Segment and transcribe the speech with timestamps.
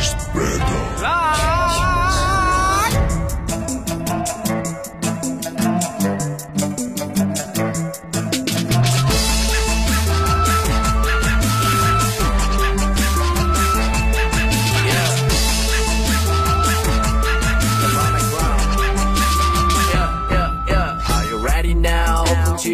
[0.00, 0.49] Space.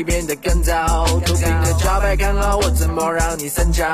[0.04, 3.84] 变得更糟，头顶的招牌看好我怎么让你三焦。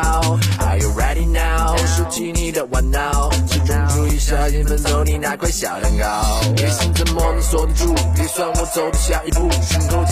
[0.59, 1.77] Are you ready now？
[1.87, 6.41] 收起你的玩闹，始终注意小心分走你那块小蛋糕。
[6.57, 7.95] 野心怎么能锁得住？
[8.15, 10.05] 别算我走的下一步，胸口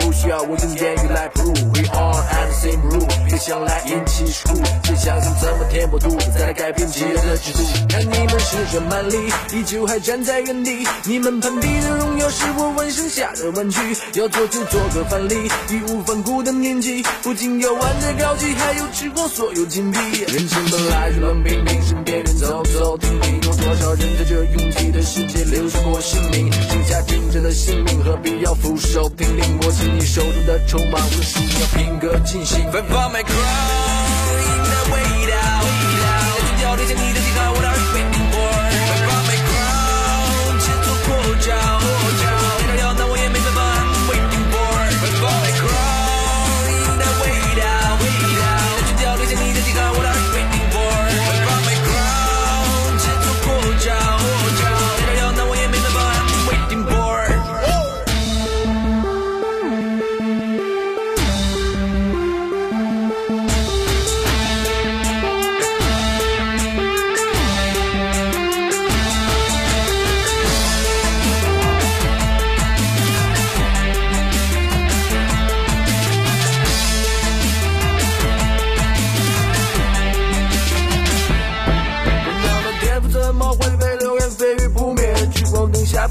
[0.00, 1.64] 不需要我用言语来 prove。
[1.74, 7.62] We are at the same room，别想来引起事故，先想想怎么填饱肚子，再来改变既有的制度。
[7.88, 13.78] 看你们施展蛮力，依旧还站在原地，你们攀比的荣耀是我纹身下的玩具，
[14.14, 14.80] 要做就做。
[14.94, 15.34] 个范例，
[15.68, 19.98] 义无反顾的年纪，不仅要玩的高级，还有吃光所有金币。
[20.28, 26.50] 人生本来就冷冰冰，身边人走走停停，有多少人在这拥挤的世界留下过姓名？
[26.52, 27.85] 剩下真正的性命，
[28.16, 29.58] 何必要俯首听令？
[29.60, 32.64] 握紧你手中的筹码，无数要拼个尽兴。
[32.72, 33.95] 芬芳 my crown，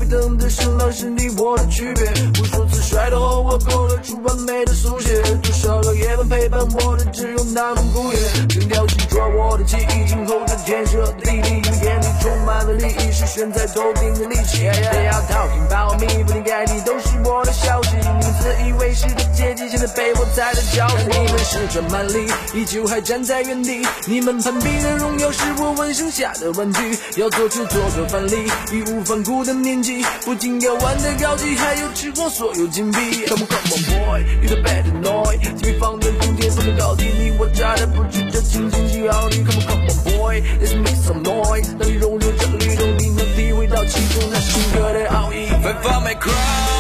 [0.03, 2.03] 等的声浪是你我的区别，
[2.41, 8.19] 无数次摔倒后我勾勒出完美的速写，多少个夜晚陪伴我的只有那份孤夜，
[8.49, 14.69] 整条记住我的记忆，今后的天设地利，眼里充满了利益，是悬在头顶的利器。
[14.91, 17.84] 不要 talking about me，不应该你都是我的消息，
[19.85, 21.03] 在被我踩的脚底。
[21.11, 30.03] 你们施展蛮力，依旧还站在原地，你们攀比的荣耀是我纹身下的玩具，要做就做个范例，义无反顾的年纪。
[30.23, 33.25] 不仅要玩的高级，还有吃光所有金币。
[33.27, 39.43] Come on come on boy，你的 bad noise，这边放的冬天放的到底，你我差的不止这轻轻几毫米。
[39.43, 45.47] Come on come on boy，let's make some noise，当你融入这律动，你能体会到其中那深刻的奥义。
[45.61, 46.74] 芬芳 my crown。